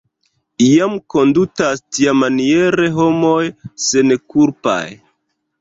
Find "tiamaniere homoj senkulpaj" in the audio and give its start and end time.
1.99-4.83